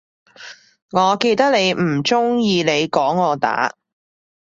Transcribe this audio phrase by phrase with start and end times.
[0.89, 3.75] 我記得你唔鍾意你講我打